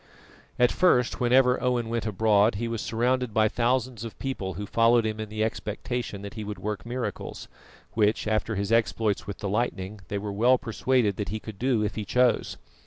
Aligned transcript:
At 0.57 0.71
first 0.71 1.19
whenever 1.19 1.61
Owen 1.61 1.87
went 1.87 2.07
abroad 2.07 2.55
he 2.55 2.67
was 2.67 2.81
surrounded 2.81 3.35
by 3.35 3.47
thousands 3.47 4.03
of 4.03 4.17
people 4.17 4.55
who 4.55 4.65
followed 4.65 5.05
him 5.05 5.19
in 5.19 5.29
the 5.29 5.43
expectation 5.43 6.23
that 6.23 6.33
he 6.33 6.43
would 6.43 6.57
work 6.57 6.87
miracles, 6.87 7.47
which, 7.93 8.27
after 8.27 8.55
his 8.55 8.71
exploits 8.71 9.27
with 9.27 9.37
the 9.37 9.47
lightning, 9.47 9.99
they 10.07 10.17
were 10.17 10.33
well 10.33 10.57
persuaded 10.57 11.17
that 11.17 11.29
he 11.29 11.39
could 11.39 11.59
do 11.59 11.83
if 11.83 11.93
he 11.93 12.03
chose. 12.03 12.57